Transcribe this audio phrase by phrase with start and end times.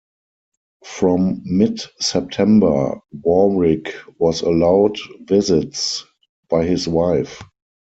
[0.83, 6.05] From mid-September Warwick was allowed visits
[6.49, 7.43] by his wife.